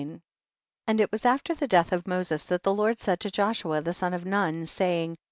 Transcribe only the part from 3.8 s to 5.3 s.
the son of Nun, saying, 2.